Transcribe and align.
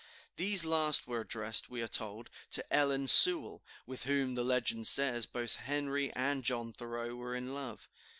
These 0.35 0.65
last 0.65 1.05
were 1.07 1.21
addressed, 1.21 1.69
we 1.69 1.79
are 1.83 1.87
told, 1.87 2.31
to 2.53 2.65
Ellen 2.73 3.07
Sewall, 3.07 3.63
with 3.85 4.05
whom, 4.05 4.33
the 4.33 4.43
legend 4.43 4.87
says, 4.87 5.27
both 5.27 5.57
Henry 5.57 6.11
and 6.13 6.43
John 6.43 6.73
Thoreau 6.73 7.13
were 7.13 7.35
in 7.35 7.53
love. 7.53 7.87